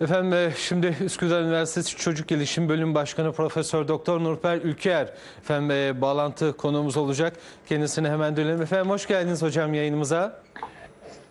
Efendim 0.00 0.32
e, 0.32 0.50
şimdi 0.56 0.96
Üsküdar 1.04 1.42
Üniversitesi 1.42 1.96
Çocuk 1.96 2.28
Gelişim 2.28 2.68
Bölüm 2.68 2.94
Başkanı 2.94 3.32
Profesör 3.32 3.88
Doktor 3.88 4.20
Nurper 4.20 4.56
Ülker 4.56 5.12
efendim 5.40 5.70
e, 5.70 6.00
bağlantı 6.00 6.56
konuğumuz 6.56 6.96
olacak. 6.96 7.36
Kendisine 7.68 8.10
hemen 8.10 8.36
dönelim. 8.36 8.62
Efendim 8.62 8.90
hoş 8.90 9.06
geldiniz 9.06 9.42
hocam 9.42 9.74
yayınımıza. 9.74 10.40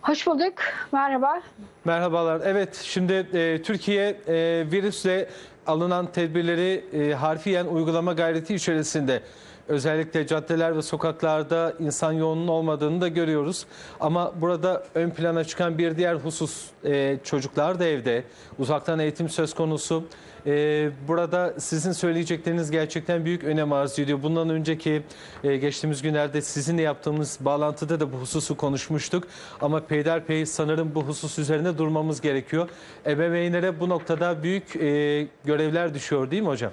Hoş 0.02 0.26
bulduk. 0.26 0.54
Merhaba. 0.92 1.42
Merhabalar. 1.84 2.40
Evet 2.44 2.76
şimdi 2.84 3.12
e, 3.12 3.62
Türkiye 3.62 4.08
e, 4.08 4.64
virüsle 4.72 5.28
alınan 5.66 6.12
tedbirleri 6.12 6.84
e, 6.92 7.14
harfiyen 7.14 7.66
uygulama 7.66 8.12
gayreti 8.12 8.54
içerisinde. 8.54 9.22
Özellikle 9.70 10.26
caddeler 10.26 10.76
ve 10.76 10.82
sokaklarda 10.82 11.74
insan 11.78 12.12
yoğunluğunun 12.12 12.48
olmadığını 12.48 13.00
da 13.00 13.08
görüyoruz. 13.08 13.66
Ama 14.00 14.32
burada 14.40 14.84
ön 14.94 15.10
plana 15.10 15.44
çıkan 15.44 15.78
bir 15.78 15.96
diğer 15.96 16.14
husus 16.14 16.66
e, 16.84 17.18
çocuklar 17.24 17.80
da 17.80 17.84
evde. 17.84 18.24
Uzaktan 18.58 18.98
eğitim 18.98 19.28
söz 19.28 19.54
konusu. 19.54 20.04
E, 20.46 20.90
burada 21.08 21.54
sizin 21.58 21.92
söyleyecekleriniz 21.92 22.70
gerçekten 22.70 23.24
büyük 23.24 23.44
önem 23.44 23.72
arz 23.72 23.98
ediyor. 23.98 24.22
Bundan 24.22 24.48
önceki 24.50 25.02
e, 25.44 25.56
geçtiğimiz 25.56 26.02
günlerde 26.02 26.42
sizinle 26.42 26.82
yaptığımız 26.82 27.38
bağlantıda 27.40 28.00
da 28.00 28.12
bu 28.12 28.16
hususu 28.16 28.56
konuşmuştuk. 28.56 29.24
Ama 29.60 29.80
peyderpey 29.80 30.46
sanırım 30.46 30.94
bu 30.94 31.02
husus 31.02 31.38
üzerine 31.38 31.78
durmamız 31.78 32.20
gerekiyor. 32.20 32.68
Ebeveynlere 33.06 33.80
bu 33.80 33.88
noktada 33.88 34.42
büyük 34.42 34.76
e, 34.76 35.26
görevler 35.44 35.94
düşüyor 35.94 36.30
değil 36.30 36.42
mi 36.42 36.48
hocam? 36.48 36.72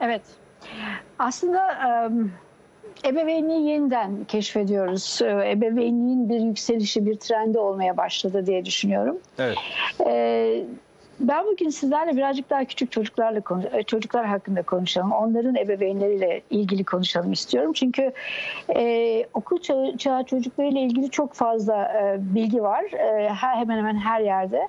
Evet. 0.00 0.43
Aslında 1.18 1.60
ebeveynliği 3.04 3.68
yeniden 3.68 4.24
keşfediyoruz. 4.24 5.18
Ebeveynliğin 5.22 6.28
bir 6.28 6.40
yükselişi, 6.40 7.06
bir 7.06 7.14
trendi 7.14 7.58
olmaya 7.58 7.96
başladı 7.96 8.46
diye 8.46 8.64
düşünüyorum. 8.64 9.18
Evet. 9.38 9.58
E, 10.06 10.64
ben 11.20 11.46
bugün 11.46 11.68
sizlerle 11.68 12.16
birazcık 12.16 12.50
daha 12.50 12.64
küçük 12.64 12.92
çocuklarla 12.92 13.40
konu- 13.40 13.68
e, 13.78 13.82
çocuklar 13.82 14.26
hakkında 14.26 14.62
konuşalım. 14.62 15.12
Onların 15.12 15.54
ebeveynleriyle 15.54 16.40
ilgili 16.50 16.84
konuşalım 16.84 17.32
istiyorum. 17.32 17.72
Çünkü 17.72 18.12
e, 18.76 19.24
okul 19.34 19.58
çağı, 19.60 19.96
çağı 19.96 20.24
çocuklarıyla 20.24 20.80
ilgili 20.80 21.10
çok 21.10 21.32
fazla 21.34 21.84
e, 21.84 22.16
bilgi 22.34 22.62
var. 22.62 22.82
E, 22.92 23.28
her, 23.28 23.56
hemen 23.56 23.78
hemen 23.78 23.96
her 23.96 24.20
yerde. 24.20 24.68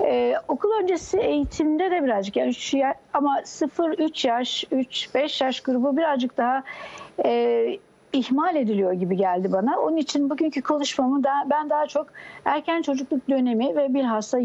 E, 0.00 0.34
okul 0.48 0.70
öncesi 0.82 1.18
eğitimde 1.18 1.90
de 1.90 2.04
birazcık 2.04 2.36
yani 2.36 2.48
üç 2.50 2.74
ya- 2.74 2.94
ama 3.14 3.40
0-3 3.44 4.24
yaş, 4.28 4.64
3-5 4.72 5.44
yaş 5.44 5.60
grubu 5.60 5.96
birazcık 5.96 6.36
daha 6.36 6.62
e, 7.24 7.78
ihmal 8.18 8.56
ediliyor 8.56 8.92
gibi 8.92 9.16
geldi 9.16 9.52
bana. 9.52 9.80
Onun 9.80 9.96
için 9.96 10.30
bugünkü 10.30 10.62
konuşmamı 10.62 11.24
da 11.24 11.30
ben 11.50 11.70
daha 11.70 11.86
çok 11.86 12.06
erken 12.44 12.82
çocukluk 12.82 13.28
dönemi 13.28 13.76
ve 13.76 13.94
bilhassa 13.94 14.38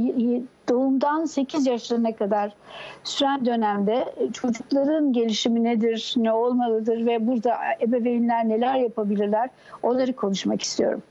doğumdan 0.69 1.25
8 1.25 1.67
yaşlarına 1.67 2.15
kadar 2.15 2.53
süren 3.03 3.45
dönemde 3.45 4.15
çocukların 4.33 5.13
gelişimi 5.13 5.63
nedir, 5.63 6.13
ne 6.17 6.31
olmalıdır 6.33 7.05
ve 7.05 7.27
burada 7.27 7.57
ebeveynler 7.81 8.49
neler 8.49 8.75
yapabilirler 8.75 9.49
onları 9.83 10.13
konuşmak 10.13 10.61
istiyorum. 10.61 11.03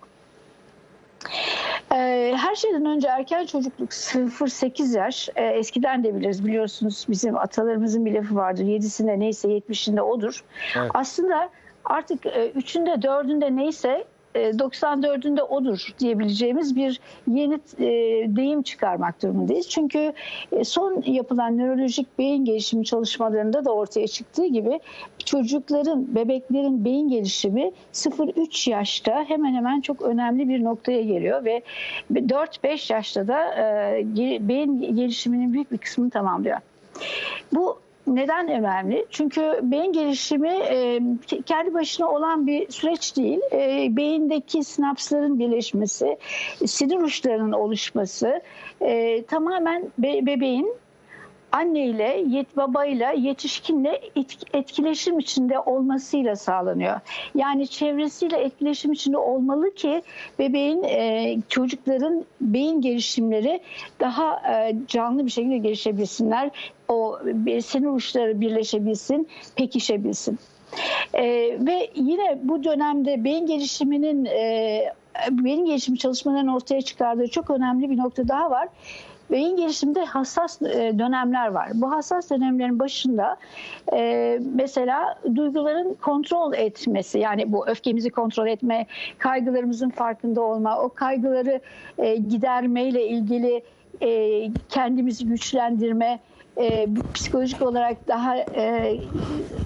Ee, 1.93 2.35
Her 2.37 2.55
şeyden 2.55 2.87
önce 2.87 3.09
erken 3.09 3.47
çocukluk 3.47 3.91
0-8 3.91 4.97
yaş 4.99 5.29
e, 5.37 5.45
eskiden 5.45 6.05
de 6.05 6.15
biliriz 6.15 6.45
biliyorsunuz 6.47 7.07
bizim 7.09 7.37
atalarımızın 7.37 8.05
bir 8.07 8.15
lafı 8.15 8.35
vardır 8.35 8.65
7'sinde 8.65 9.21
neyse 9.21 9.49
70'inde 9.49 10.01
odur. 10.01 10.45
Evet. 10.77 10.91
Aslında 10.95 11.49
artık 11.85 12.25
3'ünde 12.25 13.07
4'ünde 13.07 13.57
neyse 13.57 14.05
e, 14.35 14.51
94'ünde 14.51 15.43
odur 15.43 15.89
diyebileceğimiz 15.99 16.77
bir 16.77 17.01
yeni 17.27 17.55
e, 17.55 17.89
deyim 18.37 18.63
çıkarmak 18.63 19.23
durumundayız. 19.23 19.69
Çünkü 19.69 20.13
e, 20.53 20.65
son 20.65 21.03
yapılan 21.07 21.59
nörolojik 21.59 22.19
beyin 22.19 22.45
gelişimi 22.45 22.85
çalışmalarında 22.85 23.65
da 23.65 23.75
ortaya 23.75 24.07
çıktığı 24.07 24.47
gibi 24.47 24.81
çocukların, 25.25 26.15
bebeklerin 26.15 26.85
beyin 26.85 27.09
gelişimi 27.09 27.73
0-3 27.93 28.71
yaşta 28.71 29.25
hemen 29.25 29.55
hemen 29.55 29.81
çok 29.81 30.03
önemli 30.03 30.49
bir 30.49 30.65
noktaya 30.65 31.03
geliyor 31.03 31.45
ve 31.45 31.63
4-5 32.13 32.93
yaşta 32.93 33.29
da 33.29 33.55
e, 33.55 34.05
beyin 34.49 34.97
gelişiminin 34.97 35.53
büyük 35.53 35.73
bir 35.73 35.79
kısmını 35.79 36.11
tamamlıyor. 36.11 36.59
Bu 37.53 37.82
neden 38.07 38.49
önemli? 38.49 39.07
Çünkü 39.11 39.61
beyin 39.63 39.93
gelişimi 39.93 40.49
e, 40.49 41.01
kendi 41.47 41.75
başına 41.75 42.11
olan 42.11 42.47
bir 42.47 42.71
süreç 42.71 43.17
değil. 43.17 43.41
E, 43.53 43.89
beyindeki 43.97 44.65
sinapsların 44.65 45.39
birleşmesi, 45.39 46.19
sinir 46.67 46.99
uçlarının 46.99 47.53
oluşması 47.53 48.41
e, 48.81 49.23
tamamen 49.23 49.83
be- 49.99 50.27
bebeğin 50.27 50.75
anneyle, 51.53 52.25
yet 52.29 52.57
babayla, 52.57 53.11
yetişkinle 53.11 54.01
etk- 54.17 54.57
etkileşim 54.59 55.19
içinde 55.19 55.59
olmasıyla 55.59 56.37
sağlanıyor. 56.37 57.01
Yani 57.35 57.69
çevresiyle 57.69 58.37
etkileşim 58.37 58.93
içinde 58.93 59.19
olmalı 59.19 59.75
ki 59.75 60.03
bebeğin, 60.39 60.83
e, 60.83 61.37
çocukların 61.49 62.25
beyin 62.41 62.81
gelişimleri 62.81 63.61
daha 64.01 64.53
e, 64.55 64.75
canlı 64.87 65.27
bir 65.27 65.31
şekilde 65.31 65.59
gelişebilsinler. 65.59 66.51
O 66.89 67.02
sinir 67.63 67.87
uçları 67.87 68.41
birleşebilsin, 68.41 69.29
pekişebilsin. 69.57 70.39
E, 71.15 71.23
ve 71.67 71.91
yine 71.95 72.39
bu 72.43 72.65
dönemde 72.65 73.25
beyin 73.25 73.47
gelişiminin 73.47 74.25
e, 74.25 74.85
beyin 75.31 75.65
gelişimi 75.65 75.99
çalışmalarının 75.99 76.53
ortaya 76.53 76.83
çıkardığı 76.83 77.29
çok 77.29 77.51
önemli 77.51 77.91
bir 77.91 77.97
nokta 77.97 78.29
daha 78.29 78.51
var. 78.51 78.69
Beyin 79.31 79.57
gelişiminde 79.57 80.05
hassas 80.05 80.63
e, 80.63 80.99
dönemler 80.99 81.49
var. 81.49 81.69
Bu 81.75 81.91
hassas 81.91 82.31
dönemlerin 82.31 82.79
başında 82.79 83.37
e, 83.93 84.39
mesela 84.55 85.19
duyguların 85.35 85.95
kontrol 85.95 86.55
etmesi 86.55 87.19
yani 87.19 87.53
bu 87.53 87.69
öfkemizi 87.69 88.11
kontrol 88.11 88.47
etme, 88.47 88.87
kaygılarımızın 89.19 89.91
farkında 89.91 90.41
olma, 90.41 90.79
o 90.79 90.89
kaygıları 90.89 91.61
e, 91.99 92.17
gidermeyle 92.17 93.09
ilgili 93.09 93.63
e, 94.03 94.51
kendimizi 94.69 95.27
güçlendirme, 95.27 96.21
e, 96.61 96.89
psikolojik 97.15 97.63
olarak 97.63 98.09
daha 98.09 98.37
e, 98.37 98.97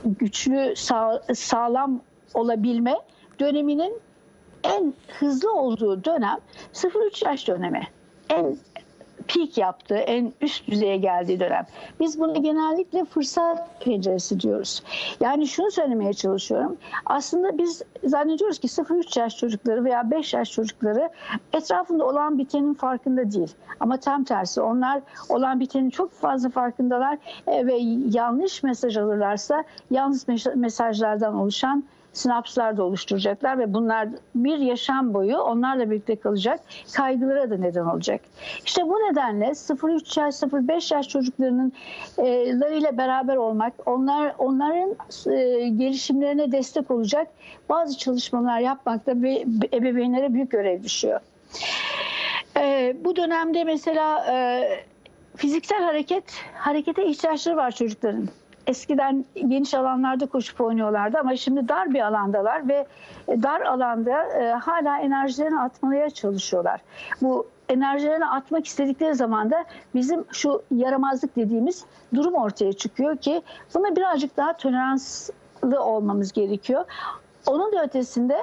güçlü, 0.04 0.76
sağ- 0.76 1.22
sağlam 1.34 2.00
olabilme 2.34 2.94
döneminin 3.40 4.00
en 4.64 4.94
hızlı 5.18 5.54
olduğu 5.54 6.04
dönem 6.04 6.38
0-3 6.72 7.24
yaş 7.24 7.48
dönemi. 7.48 7.82
En 8.30 8.56
peak 9.28 9.58
yaptığı, 9.58 9.96
en 9.96 10.32
üst 10.40 10.68
düzeye 10.68 10.96
geldiği 10.96 11.40
dönem. 11.40 11.66
Biz 12.00 12.20
buna 12.20 12.32
genellikle 12.36 13.04
fırsat 13.04 13.84
penceresi 13.84 14.40
diyoruz. 14.40 14.82
Yani 15.20 15.46
şunu 15.46 15.70
söylemeye 15.70 16.12
çalışıyorum. 16.12 16.76
Aslında 17.06 17.58
biz 17.58 17.82
zannediyoruz 18.04 18.58
ki 18.58 18.68
0-3 18.68 19.18
yaş 19.18 19.36
çocukları 19.36 19.84
veya 19.84 20.10
5 20.10 20.34
yaş 20.34 20.50
çocukları 20.52 21.10
etrafında 21.52 22.06
olan 22.06 22.38
bitenin 22.38 22.74
farkında 22.74 23.32
değil. 23.32 23.54
Ama 23.80 23.96
tam 23.96 24.24
tersi 24.24 24.60
onlar 24.60 25.00
olan 25.28 25.60
bitenin 25.60 25.90
çok 25.90 26.12
fazla 26.12 26.50
farkındalar 26.50 27.18
e, 27.46 27.66
ve 27.66 27.74
yanlış 28.10 28.62
mesaj 28.62 28.96
alırlarsa 28.96 29.64
mes- 29.92 30.56
mesajlardan 30.56 31.34
oluşan 31.34 31.84
sinapslar 32.16 32.76
da 32.76 32.82
oluşturacaklar 32.82 33.58
ve 33.58 33.74
bunlar 33.74 34.08
bir 34.34 34.58
yaşam 34.58 35.14
boyu 35.14 35.36
onlarla 35.36 35.90
birlikte 35.90 36.16
kalacak 36.16 36.60
kaygılara 36.92 37.50
da 37.50 37.56
neden 37.56 37.84
olacak. 37.84 38.20
İşte 38.64 38.82
bu 38.88 38.94
nedenle 38.94 39.44
0-3 39.44 40.20
yaş 40.20 40.34
0-5 40.34 40.94
yaş 40.94 41.08
çocuklarının 41.08 41.72
ile 42.76 42.98
beraber 42.98 43.36
olmak, 43.36 43.72
onlar 43.86 44.34
onların 44.38 44.96
e, 45.32 45.68
gelişimlerine 45.68 46.52
destek 46.52 46.90
olacak 46.90 47.28
bazı 47.68 47.98
çalışmalar 47.98 48.60
yapmakta 48.60 49.12
ve 49.22 49.44
ebeveynlere 49.72 50.34
büyük 50.34 50.50
görev 50.50 50.82
düşüyor. 50.82 51.20
E, 52.56 52.96
bu 53.04 53.16
dönemde 53.16 53.64
mesela 53.64 54.26
e, 54.30 54.68
fiziksel 55.36 55.82
hareket, 55.82 56.24
harekete 56.54 57.06
ihtiyaçları 57.06 57.56
var 57.56 57.70
çocukların. 57.70 58.28
Eskiden 58.66 59.24
geniş 59.34 59.74
alanlarda 59.74 60.26
koşup 60.26 60.60
oynuyorlardı 60.60 61.18
ama 61.18 61.36
şimdi 61.36 61.68
dar 61.68 61.94
bir 61.94 62.00
alandalar 62.00 62.68
ve 62.68 62.86
dar 63.28 63.60
alanda 63.60 64.24
e, 64.24 64.52
hala 64.52 64.98
enerjilerini 64.98 65.60
atmaya 65.60 66.10
çalışıyorlar. 66.10 66.80
Bu 67.22 67.46
enerjilerini 67.68 68.26
atmak 68.26 68.66
istedikleri 68.66 69.14
zaman 69.14 69.50
da 69.50 69.64
bizim 69.94 70.24
şu 70.32 70.62
yaramazlık 70.70 71.36
dediğimiz 71.36 71.84
durum 72.14 72.34
ortaya 72.34 72.72
çıkıyor 72.72 73.16
ki 73.16 73.42
buna 73.74 73.96
birazcık 73.96 74.36
daha 74.36 74.56
toleranslı 74.56 75.84
olmamız 75.84 76.32
gerekiyor. 76.32 76.84
Onun 77.46 77.72
da 77.72 77.84
ötesinde 77.84 78.36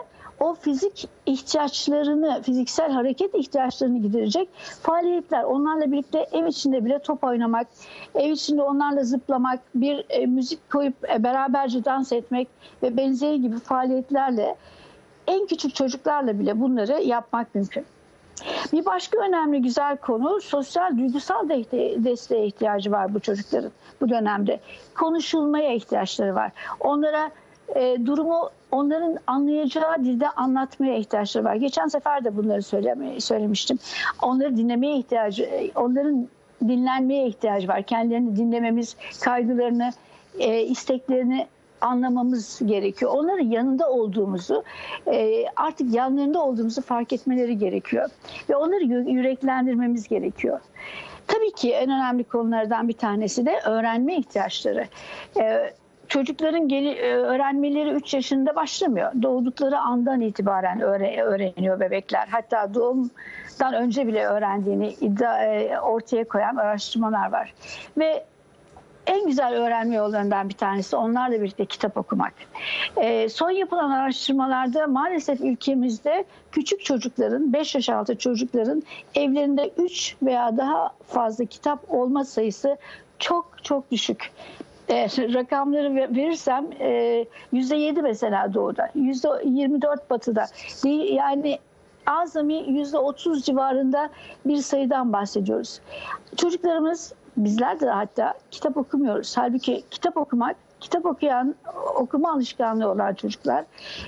o 0.44 0.54
fizik 0.54 1.10
ihtiyaçlarını, 1.26 2.42
fiziksel 2.42 2.92
hareket 2.92 3.36
ihtiyaçlarını 3.36 4.00
giderecek 4.02 4.50
faaliyetler. 4.82 5.44
Onlarla 5.44 5.92
birlikte 5.92 6.28
ev 6.32 6.46
içinde 6.46 6.86
bile 6.86 7.00
top 7.00 7.24
oynamak, 7.24 7.68
ev 8.16 8.32
içinde 8.32 8.62
onlarla 8.62 9.04
zıplamak, 9.04 9.60
bir 9.76 10.06
e, 10.10 10.26
müzik 10.26 10.72
koyup 10.72 11.10
e, 11.10 11.24
beraberce 11.24 11.86
dans 11.86 12.12
etmek 12.12 12.48
ve 12.84 12.98
benzeri 12.98 13.42
gibi 13.42 13.60
faaliyetlerle 13.60 14.56
en 15.28 15.48
küçük 15.48 15.76
çocuklarla 15.76 16.40
bile 16.40 16.60
bunları 16.60 17.02
yapmak 17.02 17.56
mümkün. 17.56 17.86
Bir 18.74 18.86
başka 18.86 19.20
önemli 19.20 19.62
güzel 19.62 19.98
konu 19.98 20.42
sosyal 20.42 20.98
duygusal 20.98 21.50
de 21.50 21.66
desteğe 22.04 22.46
ihtiyacı 22.46 22.92
var 22.92 23.14
bu 23.14 23.20
çocukların 23.20 23.72
bu 24.02 24.10
dönemde. 24.10 24.60
Konuşulmaya 24.96 25.74
ihtiyaçları 25.74 26.36
var. 26.36 26.52
Onlara 26.80 27.32
e, 27.76 28.06
durumu 28.06 28.50
onların 28.74 29.18
anlayacağı 29.28 30.04
dilde 30.04 30.30
anlatmaya 30.30 30.96
ihtiyaçları 30.98 31.46
var. 31.46 31.56
Geçen 31.56 31.88
sefer 31.88 32.24
de 32.24 32.38
bunları 32.38 32.62
söylemiştim. 33.22 33.80
Onları 34.22 34.58
dinlemeye 34.58 34.98
ihtiyacı, 34.98 35.50
onların 35.76 36.28
dinlenmeye 36.68 37.28
ihtiyacı 37.28 37.68
var. 37.68 37.84
Kendilerini 37.84 38.36
dinlememiz, 38.36 38.96
kaygılarını, 39.24 39.92
e, 40.40 40.62
isteklerini 40.62 41.48
anlamamız 41.82 42.60
gerekiyor. 42.66 43.12
Onların 43.16 43.46
yanında 43.46 43.90
olduğumuzu, 43.90 44.64
e, 45.08 45.46
artık 45.56 45.94
yanlarında 45.94 46.44
olduğumuzu 46.44 46.82
fark 46.82 47.14
etmeleri 47.14 47.58
gerekiyor. 47.58 48.10
Ve 48.50 48.56
onları 48.56 48.84
yüreklendirmemiz 48.84 50.08
gerekiyor. 50.08 50.60
Tabii 51.28 51.52
ki 51.52 51.74
en 51.74 51.90
önemli 51.90 52.24
konulardan 52.24 52.88
bir 52.88 52.94
tanesi 52.94 53.46
de 53.46 53.60
öğrenme 53.66 54.18
ihtiyaçları. 54.18 54.88
E, 56.14 56.16
çocukların 56.16 56.68
geli, 56.68 57.02
öğrenmeleri 57.02 57.90
3 57.90 58.14
yaşında 58.14 58.56
başlamıyor. 58.56 59.12
Doğdukları 59.22 59.80
andan 59.80 60.22
itibaren 60.22 60.82
öğreniyor 60.82 61.80
bebekler. 61.80 62.28
Hatta 62.32 62.74
doğumdan 62.74 63.74
önce 63.74 64.08
bile 64.08 64.26
öğrendiğini 64.26 64.90
iddia 65.02 65.82
ortaya 65.82 66.24
koyan 66.24 66.56
araştırmalar 66.56 67.32
var. 67.32 67.54
Ve 67.98 68.26
en 69.08 69.28
güzel 69.28 69.54
öğrenme 69.54 69.96
yollarından 69.96 70.50
bir 70.50 70.54
tanesi 70.54 70.96
onlarla 70.96 71.42
birlikte 71.42 71.66
kitap 71.66 71.98
okumak. 71.98 72.34
E, 72.98 73.30
son 73.30 73.52
yapılan 73.52 73.90
araştırmalarda 73.92 74.88
maalesef 74.88 75.42
ülkemizde 75.42 76.26
küçük 76.52 76.86
çocukların, 76.86 77.54
5 77.54 77.76
yaş 77.76 77.90
altı 77.90 78.18
çocukların 78.18 78.84
evlerinde 79.16 79.72
3 79.78 80.16
veya 80.24 80.58
daha 80.58 80.90
fazla 81.08 81.46
kitap 81.46 81.80
olma 81.90 82.26
sayısı 82.26 82.78
çok 83.20 83.64
çok 83.64 83.92
düşük. 83.92 84.32
E, 84.90 85.06
rakamları 85.34 85.96
verirsem 85.96 86.66
e, 86.80 87.26
%7 87.54 88.02
mesela 88.02 88.54
doğuda, 88.54 88.90
%24 88.96 89.98
batıda. 90.10 90.46
Yani 91.14 91.60
azami 92.06 92.54
%30 92.54 93.44
civarında 93.44 94.10
bir 94.46 94.58
sayıdan 94.58 95.14
bahsediyoruz. 95.14 95.80
Çocuklarımız 96.38 97.14
bizler 97.38 97.80
de 97.80 97.90
hatta 97.90 98.34
kitap 98.52 98.78
okumuyoruz. 98.78 99.38
Halbuki 99.38 99.84
kitap 99.92 100.18
okumak, 100.18 100.56
kitap 100.80 101.06
okuyan, 101.06 101.56
okuma 101.96 102.34
alışkanlığı 102.34 102.92
olan 102.92 103.14
çocuklar 103.14 103.66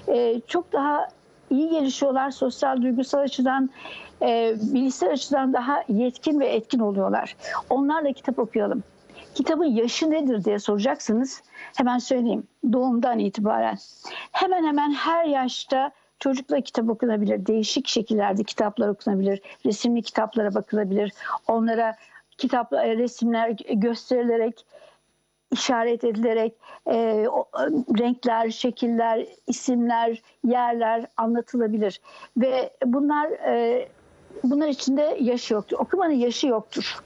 e, 0.08 0.42
çok 0.48 0.74
daha 0.74 1.08
iyi 1.50 1.70
gelişiyorlar. 1.70 2.32
Sosyal, 2.32 2.82
duygusal 2.82 3.20
açıdan, 3.20 3.70
e, 4.22 4.56
bilişsel 4.62 5.12
açıdan 5.12 5.54
daha 5.54 5.84
yetkin 5.90 6.40
ve 6.40 6.48
etkin 6.48 6.80
oluyorlar. 6.80 7.36
Onlarla 7.70 8.12
kitap 8.12 8.40
okuyalım. 8.40 8.84
Kitabın 9.36 9.66
yaşı 9.66 10.12
nedir 10.12 10.44
diye 10.44 10.60
soracaksınız. 10.60 11.44
Hemen 11.78 11.98
söyleyeyim. 11.98 12.48
Doğumdan 12.74 13.20
itibaren. 13.20 13.78
Hemen 14.32 14.64
hemen 14.64 14.92
her 14.92 15.26
yaşta 15.26 15.92
çocukla 16.20 16.62
kitap 16.62 16.90
okunabilir. 16.90 17.46
Değişik 17.46 17.88
şekillerde 17.88 18.44
kitaplar 18.44 18.88
okunabilir. 18.88 19.42
Resimli 19.66 20.02
kitaplara 20.02 20.56
bakılabilir. 20.56 21.14
Onlara 21.48 21.96
kitap 22.38 22.74
e, 22.74 22.98
resimler 22.98 23.50
gösterilerek 23.74 24.66
işaret 25.52 26.04
edilerek 26.04 26.54
e, 26.88 27.28
o, 27.32 27.46
renkler, 28.00 28.50
şekiller, 28.50 29.26
isimler, 29.48 30.22
yerler 30.44 31.06
anlatılabilir 31.18 32.02
ve 32.38 32.74
bunlar 32.86 33.32
e, 33.32 33.88
bunlar 34.44 34.68
içinde 34.68 35.18
yaş 35.22 35.52
yoktur. 35.52 35.78
Okumanın 35.80 36.14
yaşı 36.14 36.48
yoktur. 36.48 37.00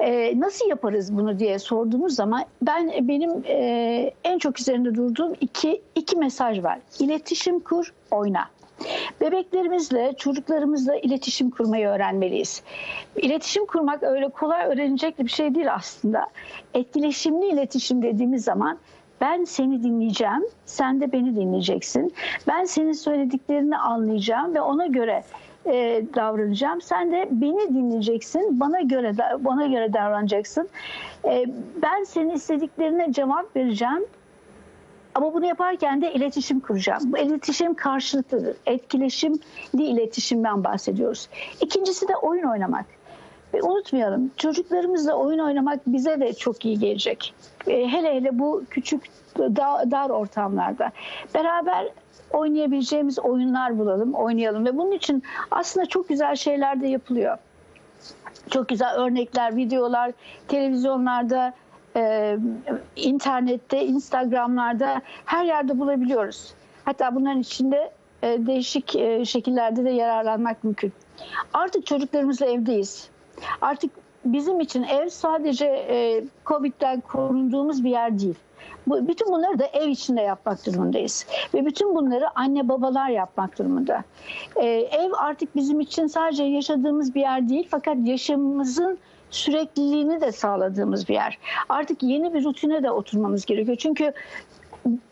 E, 0.00 0.40
nasıl 0.40 0.68
yaparız 0.68 1.16
bunu 1.16 1.38
diye 1.38 1.58
sorduğumuz 1.58 2.14
zaman 2.14 2.44
ben 2.62 3.08
benim 3.08 3.30
e, 3.46 4.10
en 4.24 4.38
çok 4.38 4.60
üzerinde 4.60 4.94
durduğum 4.94 5.34
iki 5.40 5.82
iki 5.94 6.16
mesaj 6.16 6.62
var. 6.62 6.78
İletişim 6.98 7.60
kur, 7.60 7.92
oyna. 8.10 8.44
Bebeklerimizle, 9.20 10.14
çocuklarımızla 10.18 10.96
iletişim 10.96 11.50
kurmayı 11.50 11.88
öğrenmeliyiz. 11.88 12.62
İletişim 13.16 13.66
kurmak 13.66 14.02
öyle 14.02 14.28
kolay 14.28 14.66
öğrenecek 14.66 15.18
bir 15.18 15.28
şey 15.28 15.54
değil 15.54 15.74
aslında. 15.74 16.26
Etkileşimli 16.74 17.46
iletişim 17.46 18.02
dediğimiz 18.02 18.44
zaman 18.44 18.78
ben 19.20 19.44
seni 19.44 19.82
dinleyeceğim, 19.82 20.42
sen 20.66 21.00
de 21.00 21.12
beni 21.12 21.36
dinleyeceksin. 21.36 22.14
Ben 22.48 22.64
senin 22.64 22.92
söylediklerini 22.92 23.78
anlayacağım 23.78 24.54
ve 24.54 24.60
ona 24.60 24.86
göre 24.86 25.24
e, 25.66 26.04
davranacağım. 26.14 26.80
Sen 26.80 27.12
de 27.12 27.28
beni 27.30 27.68
dinleyeceksin, 27.74 28.60
bana 28.60 28.80
göre 28.80 29.14
bana 29.38 29.66
göre 29.66 29.92
davranacaksın. 29.92 30.68
E, 31.24 31.44
ben 31.82 32.04
senin 32.04 32.30
istediklerine 32.30 33.12
cevap 33.12 33.56
vereceğim 33.56 34.06
ama 35.14 35.34
bunu 35.34 35.46
yaparken 35.46 36.02
de 36.02 36.12
iletişim 36.12 36.60
kuracağım. 36.60 37.12
Bu 37.12 37.18
iletişim 37.18 37.74
karşılıklıdır. 37.74 38.56
Etkileşimli 38.66 39.38
iletişimden 39.74 40.64
bahsediyoruz. 40.64 41.28
İkincisi 41.60 42.08
de 42.08 42.16
oyun 42.16 42.42
oynamak. 42.42 42.86
Ve 43.54 43.62
unutmayalım 43.62 44.30
çocuklarımızla 44.36 45.14
oyun 45.14 45.38
oynamak 45.38 45.80
bize 45.86 46.20
de 46.20 46.32
çok 46.32 46.64
iyi 46.64 46.78
gelecek. 46.78 47.34
E, 47.66 47.88
hele 47.88 48.14
hele 48.14 48.38
bu 48.38 48.64
küçük 48.70 49.02
dar, 49.38 49.90
dar 49.90 50.10
ortamlarda. 50.10 50.92
Beraber 51.34 51.88
oynayabileceğimiz 52.32 53.18
oyunlar 53.18 53.78
bulalım, 53.78 54.14
oynayalım 54.14 54.64
ve 54.66 54.76
bunun 54.76 54.92
için 54.92 55.22
aslında 55.50 55.86
çok 55.86 56.08
güzel 56.08 56.36
şeyler 56.36 56.80
de 56.80 56.86
yapılıyor. 56.86 57.38
Çok 58.50 58.68
güzel 58.68 58.94
örnekler, 58.94 59.56
videolar, 59.56 60.12
televizyonlarda 60.48 61.54
e, 61.96 62.36
internette, 62.96 63.84
Instagram'larda 63.84 65.02
her 65.24 65.44
yerde 65.44 65.78
bulabiliyoruz. 65.78 66.54
Hatta 66.84 67.14
bunların 67.14 67.40
içinde 67.40 67.92
e, 68.22 68.46
değişik 68.46 68.96
e, 68.96 69.24
şekillerde 69.24 69.84
de 69.84 69.90
yararlanmak 69.90 70.64
mümkün. 70.64 70.92
Artık 71.52 71.86
çocuklarımızla 71.86 72.46
evdeyiz. 72.46 73.08
Artık 73.60 73.90
bizim 74.24 74.60
için 74.60 74.82
ev 74.82 75.08
sadece 75.08 75.66
e, 75.66 76.24
Covid'den 76.46 77.00
korunduğumuz 77.00 77.84
bir 77.84 77.90
yer 77.90 78.18
değil. 78.18 78.34
Bu, 78.86 79.08
bütün 79.08 79.28
bunları 79.32 79.58
da 79.58 79.66
ev 79.66 79.88
içinde 79.88 80.20
yapmak 80.20 80.66
durumundayız. 80.66 81.26
Ve 81.54 81.66
bütün 81.66 81.94
bunları 81.94 82.38
anne 82.38 82.68
babalar 82.68 83.08
yapmak 83.08 83.58
durumunda. 83.58 84.04
E, 84.56 84.66
ev 84.66 85.10
artık 85.16 85.56
bizim 85.56 85.80
için 85.80 86.06
sadece 86.06 86.44
yaşadığımız 86.44 87.14
bir 87.14 87.20
yer 87.20 87.48
değil 87.48 87.68
fakat 87.70 87.96
yaşamımızın 88.04 88.98
sürekliliğini 89.30 90.20
de 90.20 90.32
sağladığımız 90.32 91.08
bir 91.08 91.14
yer. 91.14 91.38
Artık 91.68 92.02
yeni 92.02 92.34
bir 92.34 92.44
rutine 92.44 92.82
de 92.82 92.90
oturmamız 92.90 93.44
gerekiyor. 93.44 93.76
Çünkü 93.76 94.12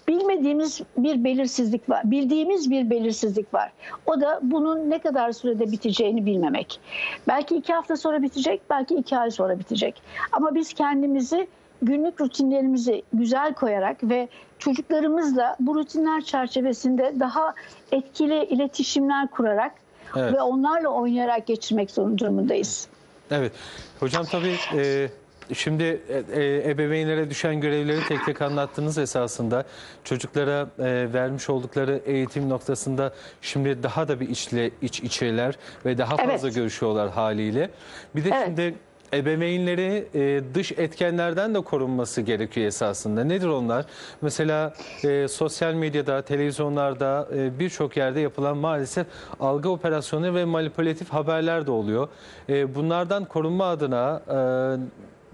bilmediğimiz 0.09 0.81
bir 0.97 1.25
belirsizlik 1.25 1.91
var. 1.91 2.03
Bildiğimiz 2.05 2.71
bir 2.71 2.91
belirsizlik 2.91 3.55
var. 3.55 3.73
O 4.07 4.21
da 4.21 4.41
bunun 4.43 4.91
ne 4.91 4.99
kadar 4.99 5.33
sürede 5.33 5.73
biteceğini 5.73 6.27
bilmemek. 6.27 6.81
Belki 7.29 7.57
iki 7.57 7.73
hafta 7.73 7.97
sonra 7.97 8.23
bitecek, 8.23 8.61
belki 8.71 8.95
iki 8.95 9.17
ay 9.19 9.31
sonra 9.31 9.59
bitecek. 9.59 10.03
Ama 10.33 10.55
biz 10.55 10.73
kendimizi 10.73 11.49
günlük 11.83 12.21
rutinlerimizi 12.21 13.03
güzel 13.13 13.55
koyarak 13.55 13.97
ve 14.03 14.29
çocuklarımızla 14.59 15.57
bu 15.61 15.75
rutinler 15.75 16.21
çerçevesinde 16.21 17.15
daha 17.21 17.55
etkili 17.93 18.45
iletişimler 18.45 19.29
kurarak 19.31 19.73
evet. 20.17 20.33
ve 20.33 20.43
onlarla 20.43 20.89
oynayarak 20.89 21.47
geçirmek 21.47 21.97
durumundayız. 21.97 22.89
Evet. 23.31 23.53
Hocam 24.01 24.25
tabii 24.25 24.57
e, 24.77 25.09
şimdi 25.55 26.01
e, 26.09 26.43
e, 26.43 26.71
ebeveynlere 26.71 27.31
düşen 27.31 27.61
görevleri 27.61 28.01
tek 28.09 28.27
tek 28.27 28.43
anlattınız 28.43 28.99
esasında. 28.99 29.65
Çocuklara 30.05 30.69
e, 30.79 31.13
vermiş 31.13 31.51
oldukları 31.51 32.01
eğitim 32.07 32.49
noktasında 32.49 33.15
şimdi 33.43 33.83
daha 33.83 34.09
da 34.09 34.21
bir 34.21 34.29
içle, 34.29 34.71
iç 34.83 35.01
içeler 35.01 35.59
ve 35.85 35.99
daha 35.99 36.17
fazla 36.17 36.49
evet. 36.49 36.55
görüşüyorlar 36.55 37.11
haliyle. 37.11 37.71
Bir 38.17 38.25
de 38.25 38.31
evet. 38.35 38.47
şimdi 38.47 38.75
ebeveynleri 39.15 40.09
e, 40.15 40.55
dış 40.55 40.73
etkenlerden 40.73 41.55
de 41.55 41.61
korunması 41.61 42.21
gerekiyor 42.21 42.67
esasında. 42.67 43.25
Nedir 43.25 43.49
onlar? 43.49 43.87
Mesela 44.23 44.75
e, 45.05 45.29
sosyal 45.29 45.75
medyada, 45.75 46.23
televizyonlarda 46.23 47.29
e, 47.35 47.59
birçok 47.59 47.97
yerde 47.97 48.21
yapılan 48.21 48.57
maalesef 48.57 49.07
algı 49.41 49.71
operasyonu 49.71 50.35
ve 50.35 50.45
manipülatif 50.45 51.11
haberler 51.11 51.67
de 51.67 51.71
oluyor. 51.71 52.09
E, 52.49 52.75
bunlardan 52.75 53.25
korunma 53.25 53.65
adına 53.65 54.23
e, 54.29 54.39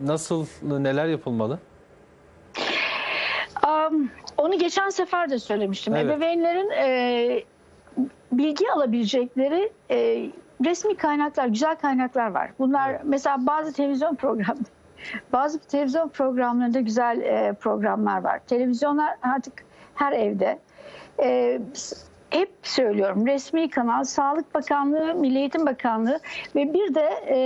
nasıl, 0.07 0.47
neler 0.63 1.07
yapılmalı? 1.07 1.59
Um, 3.67 4.11
onu 4.37 4.59
geçen 4.59 4.89
sefer 4.89 5.31
de 5.31 5.39
söylemiştim. 5.39 5.95
Evet. 5.95 6.07
Ebeveynlerin 6.07 6.71
e, 6.71 7.45
bilgi 8.33 8.73
alabilecekleri 8.73 9.73
e, 9.91 10.31
resmi 10.65 10.97
kaynaklar, 10.97 11.47
güzel 11.47 11.77
kaynaklar 11.77 12.31
var. 12.31 12.51
Bunlar 12.59 12.91
evet. 12.91 13.01
mesela 13.05 13.47
bazı 13.47 13.73
televizyon 13.73 14.15
program 14.15 14.57
bazı 15.33 15.59
televizyon 15.59 16.09
programlarında 16.09 16.81
güzel 16.81 17.21
e, 17.21 17.53
programlar 17.53 18.23
var. 18.23 18.39
Televizyonlar 18.39 19.17
artık 19.23 19.65
her 19.95 20.13
evde. 20.13 20.59
E, 21.23 21.61
hep 22.31 22.51
söylüyorum 22.63 23.27
resmi 23.27 23.71
kanal 23.71 24.05
Sağlık 24.05 24.55
Bakanlığı, 24.55 25.15
Milli 25.15 25.39
Eğitim 25.39 25.67
Bakanlığı 25.67 26.21
ve 26.55 26.73
bir 26.75 26.95
de 26.95 27.09
e, 27.29 27.39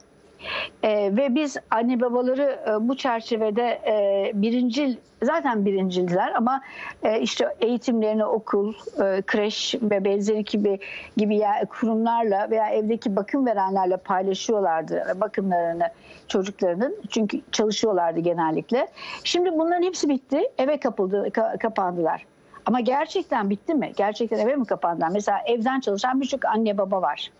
E, 0.82 1.16
ve 1.16 1.34
biz 1.34 1.56
anne 1.70 2.00
babaları 2.00 2.58
e, 2.68 2.88
bu 2.88 2.96
çerçevede 2.96 3.80
e, 3.86 4.30
birincil 4.34 4.96
zaten 5.22 5.64
birincildiler 5.64 6.32
ama 6.36 6.60
e, 7.02 7.20
işte 7.20 7.54
eğitimlerini 7.60 8.24
okul, 8.24 8.74
e, 8.74 9.22
kreş 9.22 9.74
ve 9.82 10.04
benzeri 10.04 10.44
gibi 10.44 10.78
gibi 11.16 11.36
yer- 11.36 11.66
kurumlarla 11.66 12.50
veya 12.50 12.68
evdeki 12.70 13.16
bakım 13.16 13.46
verenlerle 13.46 13.96
paylaşıyorlardı 13.96 15.16
bakımlarını 15.20 15.88
çocuklarının 16.28 16.96
çünkü 17.10 17.40
çalışıyorlardı 17.52 18.20
genellikle. 18.20 18.88
Şimdi 19.24 19.52
bunların 19.58 19.82
hepsi 19.82 20.08
bitti, 20.08 20.42
eve 20.58 20.80
kapıldı, 20.80 21.28
ka- 21.28 21.58
kapandılar. 21.58 22.26
Ama 22.66 22.80
gerçekten 22.80 23.50
bitti 23.50 23.74
mi? 23.74 23.92
Gerçekten 23.96 24.38
eve 24.38 24.56
mi 24.56 24.64
kapandılar? 24.64 25.08
Mesela 25.12 25.38
evden 25.46 25.80
çalışan 25.80 26.20
birçok 26.20 26.44
anne 26.44 26.78
baba 26.78 27.02
var. 27.02 27.30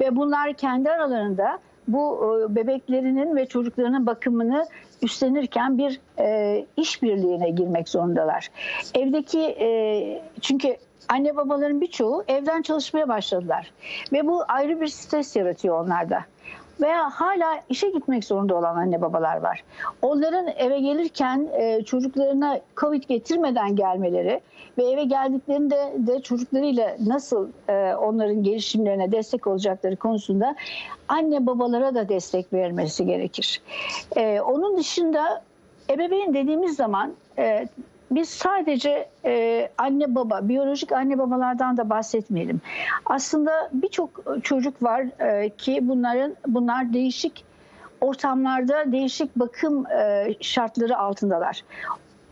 Ve 0.00 0.16
bunlar 0.16 0.52
kendi 0.52 0.90
aralarında 0.90 1.58
bu 1.88 2.36
e, 2.50 2.54
bebeklerinin 2.54 3.36
ve 3.36 3.46
çocuklarının 3.46 4.06
bakımını 4.06 4.66
üstlenirken 5.02 5.78
bir 5.78 6.00
e, 6.18 6.66
işbirliğine 6.76 7.50
girmek 7.50 7.88
zorundalar. 7.88 8.48
Evdeki 8.94 9.40
e, 9.40 10.22
çünkü 10.40 10.76
anne 11.08 11.36
babaların 11.36 11.80
birçoğu 11.80 12.24
evden 12.28 12.62
çalışmaya 12.62 13.08
başladılar 13.08 13.72
ve 14.12 14.26
bu 14.26 14.42
ayrı 14.48 14.80
bir 14.80 14.88
stres 14.88 15.36
yaratıyor 15.36 15.84
onlarda 15.84 16.24
veya 16.80 17.10
hala 17.10 17.60
işe 17.68 17.90
gitmek 17.90 18.24
zorunda 18.24 18.56
olan 18.56 18.76
anne 18.76 19.00
babalar 19.00 19.36
var. 19.36 19.64
Onların 20.02 20.46
eve 20.56 20.80
gelirken 20.80 21.48
e, 21.52 21.82
çocuklarına 21.84 22.60
Covid 22.76 23.02
getirmeden 23.02 23.76
gelmeleri 23.76 24.40
ve 24.78 24.84
eve 24.84 25.04
geldiklerinde 25.04 25.92
de 25.96 26.22
çocuklarıyla 26.22 26.96
nasıl 27.06 27.48
e, 27.68 27.94
onların 27.94 28.42
gelişimlerine 28.42 29.12
destek 29.12 29.46
olacakları 29.46 29.96
konusunda 29.96 30.56
anne 31.08 31.46
babalara 31.46 31.94
da 31.94 32.08
destek 32.08 32.52
verilmesi 32.52 33.06
gerekir. 33.06 33.62
E, 34.16 34.40
onun 34.40 34.76
dışında 34.76 35.42
ebeveyn 35.90 36.34
dediğimiz 36.34 36.76
zaman 36.76 37.12
e, 37.38 37.68
biz 38.10 38.28
sadece 38.28 39.08
e, 39.24 39.68
anne 39.78 40.14
baba, 40.14 40.48
biyolojik 40.48 40.92
anne 40.92 41.18
babalardan 41.18 41.76
da 41.76 41.90
bahsetmeyelim. 41.90 42.60
Aslında 43.06 43.70
birçok 43.72 44.24
çocuk 44.42 44.82
var 44.82 45.06
e, 45.20 45.48
ki 45.48 45.78
bunların 45.82 46.36
bunlar 46.46 46.92
değişik 46.92 47.44
ortamlarda 48.00 48.92
değişik 48.92 49.36
bakım 49.36 49.86
e, 49.86 50.34
şartları 50.40 50.98
altındalar. 50.98 51.64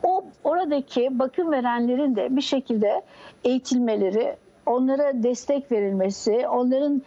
O 0.02 0.24
oradaki 0.44 1.18
bakım 1.18 1.52
verenlerin 1.52 2.16
de 2.16 2.36
bir 2.36 2.42
şekilde 2.42 3.02
eğitilmeleri, 3.44 4.36
onlara 4.66 5.22
destek 5.22 5.72
verilmesi, 5.72 6.48
onların 6.48 7.02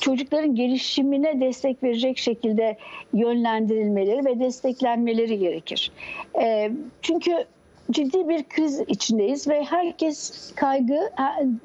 çocukların 0.00 0.54
gelişimine 0.54 1.40
destek 1.40 1.82
verecek 1.82 2.18
şekilde 2.18 2.76
yönlendirilmeleri 3.12 4.24
ve 4.24 4.40
desteklenmeleri 4.40 5.38
gerekir. 5.38 5.92
E, 6.40 6.72
çünkü 7.02 7.44
ciddi 7.90 8.28
bir 8.28 8.44
kriz 8.44 8.80
içindeyiz 8.80 9.48
ve 9.48 9.64
herkes 9.64 10.52
kaygı, 10.54 11.10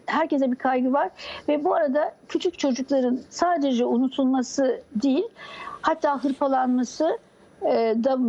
herkese 0.06 0.52
bir 0.52 0.56
kaygı 0.56 0.94
var 0.94 1.10
ve 1.48 1.64
bu 1.64 1.76
arada 1.76 2.16
küçük 2.30 2.60
çocukların 2.60 3.20
sadece 3.30 3.86
unutulması 3.86 4.82
değil, 4.96 5.26
hatta 5.82 6.24
hırpalanması 6.24 7.18
e, 7.62 7.96
da 8.04 8.20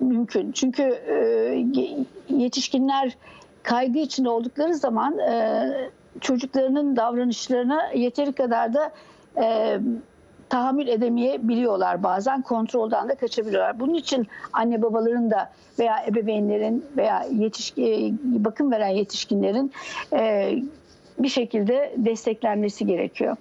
mümkün. 0.00 0.52
Çünkü 0.52 0.82
e, 0.82 1.14
yetişkinler 2.28 3.16
kaygı 3.62 3.98
içinde 3.98 4.28
oldukları 4.28 4.74
zaman 4.74 5.18
e, 5.18 5.70
çocuklarının 6.20 6.96
davranışlarına 6.96 7.92
yeteri 7.94 8.32
kadar 8.32 8.74
da 8.74 8.92
tahammül 10.50 10.88
edemeyebiliyorlar 10.88 12.02
bazen 12.02 12.42
kontrolden 12.42 13.08
de 13.08 13.14
kaçabiliyorlar. 13.14 13.80
Bunun 13.80 13.94
için 13.94 14.28
anne 14.52 14.82
babaların 14.82 15.30
da 15.30 15.50
veya 15.78 16.04
ebeveynlerin 16.06 16.86
veya 16.96 17.26
yetişki, 17.32 18.14
bakım 18.22 18.72
veren 18.72 18.88
yetişkinlerin 18.88 19.72
e, 20.12 20.52
bir 21.18 21.28
şekilde 21.28 21.94
desteklenmesi 21.96 22.86
gerekiyor. 22.86 23.36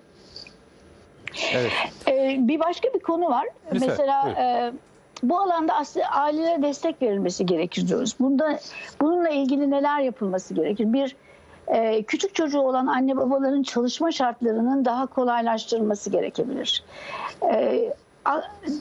Evet. 1.53 1.71
E, 2.07 2.37
bir 2.47 2.59
başka 2.59 2.93
bir 2.93 2.99
konu 2.99 3.25
var. 3.29 3.47
Lütfen, 3.73 3.89
Mesela 3.89 4.23
buyurun. 4.25 4.41
e, 4.41 4.71
bu 5.23 5.39
alanda 5.39 5.75
aslında 5.75 6.05
ailelere 6.05 6.61
destek 6.61 7.01
verilmesi 7.01 7.45
gerekir 7.45 7.87
diyoruz. 7.87 8.15
Bunda 8.19 8.59
bununla 9.01 9.29
ilgili 9.29 9.71
neler 9.71 9.99
yapılması 9.99 10.53
gerekir? 10.53 10.93
Bir 10.93 11.15
e, 11.69 12.03
küçük 12.03 12.35
çocuğu 12.35 12.59
olan 12.59 12.87
anne 12.87 13.17
babaların 13.17 13.63
çalışma 13.63 14.11
şartlarının 14.11 14.85
daha 14.85 15.05
kolaylaştırılması 15.05 16.09
gerekebilir. 16.09 16.83
E, 17.53 17.93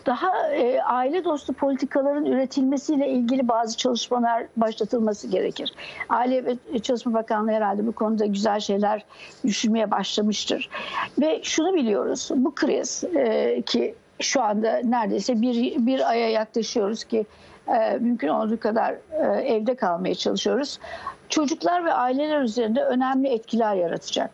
daha 0.07 0.50
e, 0.52 0.83
aile 0.83 1.25
dostu 1.25 1.52
politikaların 1.52 2.25
üretilmesiyle 2.25 3.09
ilgili 3.09 3.49
bazı 3.49 3.76
çalışmalar 3.76 4.47
başlatılması 4.57 5.28
gerekir. 5.28 5.73
Aile 6.09 6.45
ve 6.45 6.78
Çalışma 6.78 7.14
Bakanlığı 7.14 7.50
herhalde 7.50 7.87
bu 7.87 7.92
konuda 7.92 8.26
güzel 8.26 8.61
şeyler 8.61 9.04
düşünmeye 9.47 9.90
başlamıştır. 9.90 10.71
Ve 11.21 11.40
şunu 11.42 11.75
biliyoruz, 11.75 12.30
bu 12.35 12.54
kriz 12.54 13.04
ki 13.66 13.95
şu 14.21 14.42
anda 14.42 14.80
neredeyse 14.85 15.42
bir, 15.42 15.87
bir 15.87 16.11
aya 16.11 16.30
yaklaşıyoruz 16.30 17.04
ki 17.04 17.26
mümkün 18.00 18.28
olduğu 18.28 18.61
kadar 18.61 18.95
evde 19.42 19.75
kalmaya 19.75 20.14
çalışıyoruz. 20.14 20.78
Çocuklar 21.29 21.85
ve 21.85 21.93
aileler 21.93 22.41
üzerinde 22.41 22.85
önemli 22.85 23.29
etkiler 23.29 23.75
yaratacak 23.75 24.31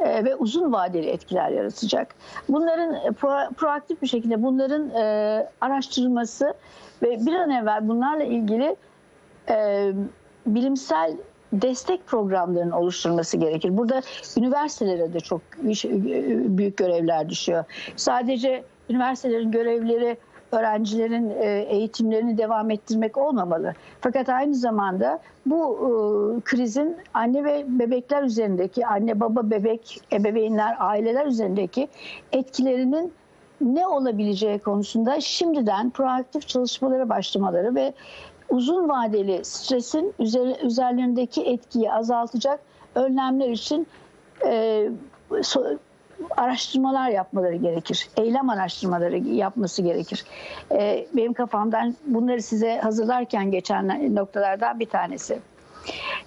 e, 0.00 0.24
ve 0.24 0.36
uzun 0.36 0.72
vadeli 0.72 1.06
etkiler 1.06 1.48
yaratacak. 1.50 2.14
Bunların 2.48 2.94
e, 2.94 3.06
pro- 3.08 3.54
proaktif 3.54 4.02
bir 4.02 4.06
şekilde 4.06 4.42
bunların 4.42 4.90
e, 4.90 5.46
araştırılması 5.60 6.54
ve 7.02 7.26
bir 7.26 7.34
an 7.34 7.50
evvel 7.50 7.88
bunlarla 7.88 8.24
ilgili 8.24 8.76
e, 9.48 9.90
bilimsel 10.46 11.16
destek 11.52 12.06
programlarının 12.06 12.70
oluşturulması 12.72 13.36
gerekir. 13.36 13.76
Burada 13.76 14.00
üniversitelere 14.38 15.12
de 15.12 15.20
çok 15.20 15.40
iş- 15.68 15.84
büyük 15.84 16.76
görevler 16.76 17.28
düşüyor. 17.28 17.64
Sadece 17.96 18.64
üniversitelerin 18.90 19.50
görevleri 19.50 20.16
öğrencilerin 20.52 21.30
e, 21.30 21.66
eğitimlerini 21.68 22.38
devam 22.38 22.70
ettirmek 22.70 23.18
olmamalı. 23.18 23.74
Fakat 24.00 24.28
aynı 24.28 24.54
zamanda 24.54 25.18
bu 25.46 25.74
e, 25.76 25.90
krizin 26.40 26.96
anne 27.14 27.44
ve 27.44 27.64
bebekler 27.68 28.22
üzerindeki, 28.22 28.86
anne 28.86 29.20
baba 29.20 29.50
bebek, 29.50 30.00
ebeveynler, 30.12 30.76
aileler 30.78 31.26
üzerindeki 31.26 31.88
etkilerinin 32.32 33.12
ne 33.60 33.86
olabileceği 33.86 34.58
konusunda 34.58 35.20
şimdiden 35.20 35.90
proaktif 35.90 36.48
çalışmalara 36.48 37.08
başlamaları 37.08 37.74
ve 37.74 37.92
uzun 38.50 38.88
vadeli 38.88 39.44
stresin 39.44 40.14
üzer- 40.18 40.66
üzerlerindeki 40.66 41.42
etkiyi 41.42 41.92
azaltacak 41.92 42.60
önlemler 42.94 43.48
için 43.48 43.86
e, 44.46 44.88
so- 45.30 45.78
araştırmalar 46.36 47.08
yapmaları 47.08 47.56
gerekir. 47.56 48.08
Eylem 48.16 48.50
araştırmaları 48.50 49.18
yapması 49.18 49.82
gerekir. 49.82 50.24
E, 50.72 51.06
benim 51.14 51.32
kafamdan 51.32 51.96
bunları 52.06 52.42
size 52.42 52.78
hazırlarken 52.78 53.50
geçen 53.50 54.14
noktalardan 54.14 54.80
bir 54.80 54.86
tanesi. 54.88 55.38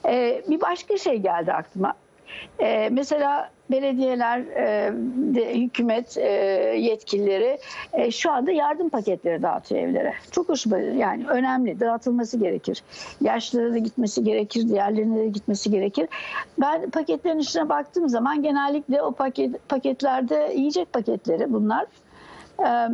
E, 0.05 0.41
bir 0.47 0.61
başka 0.61 0.97
şey 0.97 1.17
geldi 1.17 1.53
aklıma. 1.53 1.93
E, 2.59 2.89
mesela 2.91 3.49
belediyeler, 3.71 4.39
e, 4.39 4.93
de, 5.35 5.59
hükümet 5.59 6.17
e, 6.17 6.29
yetkilileri 6.79 7.59
e, 7.93 8.11
şu 8.11 8.31
anda 8.31 8.51
yardım 8.51 8.89
paketleri 8.89 9.41
dağıtıyor 9.41 9.81
evlere. 9.81 10.13
Çok 10.31 10.49
hoşuma 10.49 10.77
yani 10.77 11.27
önemli 11.27 11.79
dağıtılması 11.79 12.37
gerekir. 12.37 12.83
Yaşlılara 13.21 13.73
da 13.73 13.77
gitmesi 13.77 14.23
gerekir, 14.23 14.69
diğerlerine 14.69 15.19
de 15.19 15.27
gitmesi 15.27 15.71
gerekir. 15.71 16.07
Ben 16.61 16.89
paketlerin 16.89 17.39
içine 17.39 17.69
baktığım 17.69 18.09
zaman 18.09 18.43
genellikle 18.43 19.01
o 19.01 19.11
paket 19.11 19.69
paketlerde 19.69 20.53
yiyecek 20.55 20.93
paketleri 20.93 21.53
bunlar. 21.53 21.85
E, 22.59 22.89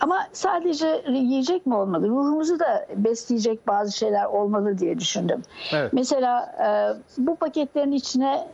ama 0.00 0.26
sadece 0.32 1.02
yiyecek 1.08 1.66
mi 1.66 1.74
olmalı? 1.74 2.08
Ruhumuzu 2.08 2.58
da 2.58 2.86
besleyecek 2.96 3.66
bazı 3.66 3.96
şeyler 3.96 4.24
olmalı 4.24 4.78
diye 4.78 4.98
düşündüm. 4.98 5.42
Evet. 5.74 5.92
Mesela 5.92 6.56
e, 6.58 6.68
bu 7.18 7.36
paketlerin 7.36 7.92
içine 7.92 8.46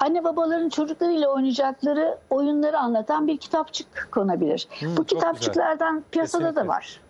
anne 0.00 0.24
babaların 0.24 0.68
çocuklarıyla 0.68 1.28
oynayacakları 1.28 2.18
oyunları 2.30 2.78
anlatan 2.78 3.26
bir 3.26 3.36
kitapçık 3.36 4.08
konabilir. 4.12 4.68
Hmm, 4.78 4.96
bu 4.96 5.04
kitapçıklardan 5.04 6.04
piyasada 6.10 6.42
Kesinlikle. 6.42 6.64
da 6.64 6.68
var. 6.68 7.00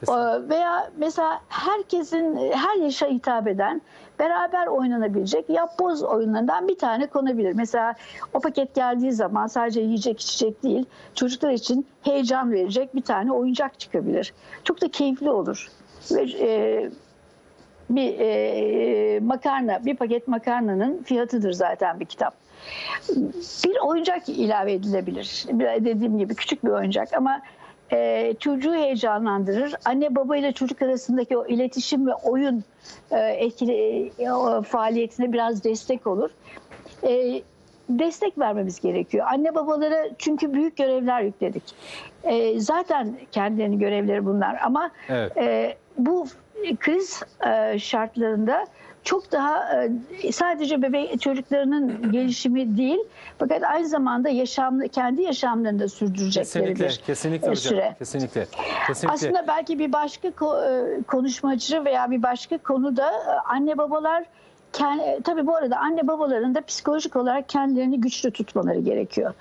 Kesinlikle. 0.00 0.12
Ee, 0.12 0.48
Veya 0.48 0.90
mesela 0.96 1.40
herkesin 1.48 2.36
her 2.52 2.76
yaşa 2.76 3.06
hitap 3.06 3.48
eden 3.48 3.82
beraber 4.18 4.66
oynanabilecek 4.66 5.50
yapboz 5.50 6.02
oyunlarından 6.02 6.68
bir 6.68 6.78
tane 6.78 7.06
konabilir. 7.06 7.52
Mesela 7.52 7.94
o 8.34 8.40
paket 8.40 8.74
geldiği 8.74 9.12
zaman 9.12 9.46
sadece 9.46 9.80
yiyecek 9.80 10.20
içecek 10.20 10.62
değil 10.62 10.86
çocuklar 11.14 11.50
için 11.50 11.86
heyecan 12.02 12.52
verecek 12.52 12.94
bir 12.94 13.02
tane 13.02 13.32
oyuncak 13.32 13.80
çıkabilir. 13.80 14.34
Çok 14.64 14.80
da 14.80 14.88
keyifli 14.90 15.30
olur. 15.30 15.68
Ve 16.10 16.22
e, 16.22 16.90
bir 17.90 18.18
e, 18.18 18.26
makarna, 19.20 19.84
bir 19.84 19.96
paket 19.96 20.28
makarnanın 20.28 21.02
fiyatıdır 21.02 21.52
zaten 21.52 22.00
bir 22.00 22.04
kitap. 22.04 22.34
Bir 23.64 23.76
oyuncak 23.84 24.28
ilave 24.28 24.72
edilebilir. 24.72 25.44
Dediğim 25.84 26.18
gibi 26.18 26.34
küçük 26.34 26.64
bir 26.64 26.70
oyuncak 26.70 27.14
ama 27.14 27.40
e, 27.92 28.34
çocuğu 28.40 28.74
heyecanlandırır. 28.74 29.74
Anne 29.84 30.14
baba 30.14 30.36
ile 30.36 30.52
çocuk 30.52 30.82
arasındaki 30.82 31.36
o 31.38 31.46
iletişim 31.46 32.06
ve 32.06 32.14
oyun 32.14 32.64
e, 33.10 33.18
etkili 33.18 34.12
e, 34.18 34.30
o 34.30 34.62
faaliyetine 34.62 35.32
biraz 35.32 35.64
destek 35.64 36.06
olur. 36.06 36.30
E, 37.02 37.42
destek 37.88 38.38
vermemiz 38.38 38.80
gerekiyor. 38.80 39.26
Anne 39.32 39.54
babalara 39.54 40.08
çünkü 40.18 40.52
büyük 40.52 40.76
görevler 40.76 41.22
yükledik. 41.22 41.62
E, 42.24 42.60
zaten 42.60 43.16
kendilerinin 43.32 43.78
görevleri 43.78 44.26
bunlar 44.26 44.60
ama 44.64 44.90
Evet. 45.08 45.36
e, 45.36 45.76
bu 45.98 46.26
kriz 46.80 47.22
e, 47.46 47.78
şartlarında 47.78 48.66
çok 49.08 49.32
daha 49.32 49.82
e, 50.22 50.32
sadece 50.32 50.82
bebek 50.82 51.20
çocuklarının 51.20 52.12
gelişimi 52.12 52.76
değil 52.76 52.98
fakat 53.38 53.62
aynı 53.62 53.88
zamanda 53.88 54.28
yaşam 54.28 54.80
kendi 54.80 55.22
yaşamlarını 55.22 55.78
da 55.78 55.84
Kesinlikle, 55.84 56.16
sürdürecekleridir 56.16 57.00
kesinlikle 57.06 57.46
e, 57.46 57.50
hocam. 57.50 57.70
süre. 57.70 57.94
Kesinlikle. 57.98 58.46
Kesinlikle. 58.86 59.14
Aslında 59.14 59.44
belki 59.48 59.78
bir 59.78 59.92
başka 59.92 60.28
e, 60.28 60.32
konuşmacı 61.02 61.84
veya 61.84 62.10
bir 62.10 62.22
başka 62.22 62.58
konuda 62.58 63.12
anne 63.44 63.78
babalar 63.78 64.24
kend- 64.72 65.22
tabii 65.22 65.46
bu 65.46 65.56
arada 65.56 65.76
anne 65.78 66.06
babaların 66.08 66.54
da 66.54 66.60
psikolojik 66.60 67.16
olarak 67.16 67.48
kendilerini 67.48 68.00
güçlü 68.00 68.30
tutmaları 68.30 68.80
gerekiyor. 68.80 69.34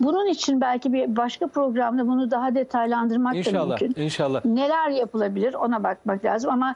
Bunun 0.00 0.26
için 0.26 0.60
belki 0.60 0.92
bir 0.92 1.16
başka 1.16 1.46
programda 1.46 2.06
bunu 2.06 2.30
daha 2.30 2.54
detaylandırmak 2.54 3.34
da 3.34 3.38
İnşallah, 3.38 3.80
mümkün 3.80 4.02
inşallah. 4.02 4.44
neler 4.44 4.90
yapılabilir 4.90 5.54
ona 5.54 5.84
bakmak 5.84 6.24
lazım 6.24 6.50
ama 6.50 6.74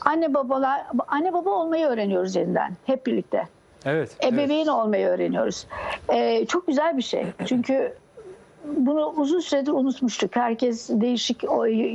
anne 0.00 0.34
babalar 0.34 0.82
anne 1.08 1.32
baba 1.32 1.50
olmayı 1.50 1.86
öğreniyoruz 1.86 2.36
yeniden 2.36 2.72
hep 2.86 3.06
birlikte. 3.06 3.48
Evet. 3.86 4.16
evet. 4.20 4.32
Ebeveyn 4.34 4.66
olmayı 4.66 5.06
öğreniyoruz. 5.06 5.66
Ee, 6.12 6.46
çok 6.46 6.66
güzel 6.66 6.96
bir 6.96 7.02
şey. 7.02 7.26
Çünkü 7.46 7.94
bunu 8.64 9.14
uzun 9.16 9.40
süredir 9.40 9.72
unutmuştuk. 9.72 10.36
Herkes 10.36 10.88
değişik 10.88 11.42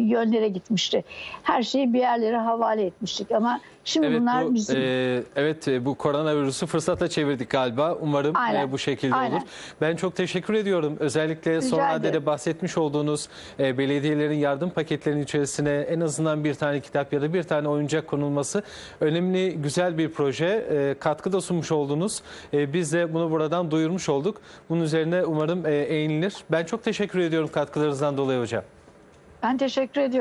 yönlere 0.10 0.47
gitmişti. 0.47 1.03
Her 1.43 1.63
şeyi 1.63 1.93
bir 1.93 1.99
yerlere 1.99 2.38
havale 2.38 2.86
etmiştik 2.86 3.32
ama 3.32 3.60
şimdi 3.86 4.08
Evet 4.08 4.21
bunlar 4.21 4.45
bu, 4.45 4.53
bizim 4.53 4.77
e, 4.77 5.23
evet 5.36 5.67
e, 5.67 5.86
bu 5.86 5.95
koronavirüsü 5.95 6.65
fırsata 6.65 7.08
çevirdik 7.08 7.49
galiba. 7.49 7.97
Umarım 8.01 8.36
e, 8.36 8.39
Aynen, 8.39 8.71
bu 8.71 8.77
şekilde 8.77 9.15
aynen. 9.15 9.36
olur. 9.36 9.41
Ben 9.82 9.95
çok 9.95 10.15
teşekkür 10.15 10.53
ediyorum. 10.53 10.97
Özellikle 10.99 11.62
son 11.62 11.79
vadede 11.79 12.25
bahsetmiş 12.25 12.77
olduğunuz 12.77 13.29
e, 13.60 13.77
belediyelerin 13.77 14.38
yardım 14.38 14.69
paketlerinin 14.69 15.23
içerisine 15.23 15.69
en 15.69 15.99
azından 15.99 16.43
bir 16.43 16.53
tane 16.53 16.79
kitap 16.79 17.13
ya 17.13 17.21
da 17.21 17.34
bir 17.34 17.43
tane 17.43 17.67
oyuncak 17.67 18.08
konulması 18.08 18.63
önemli, 19.01 19.51
güzel 19.62 19.97
bir 19.97 20.10
proje. 20.12 20.45
E, 20.45 20.95
katkı 20.99 21.32
da 21.34 21.41
sunmuş 21.41 21.71
oldunuz. 21.71 22.21
E, 22.53 22.73
biz 22.73 22.93
de 22.93 23.13
bunu 23.13 23.32
buradan 23.32 23.71
duyurmuş 23.71 24.10
olduk. 24.10 24.41
Bunun 24.69 24.82
üzerine 24.82 25.25
umarım 25.25 25.65
e, 25.65 25.75
eğinilir. 25.75 26.34
Ben 26.60 26.65
çok 26.65 26.84
teşekkür 26.84 27.19
ediyorum 27.19 27.50
katkılarınızdan 27.54 28.17
dolayı 28.17 28.39
hocam. 28.41 28.63
ben 29.43 29.58
teşekkür 29.58 30.02
ediyorum. 30.02 30.12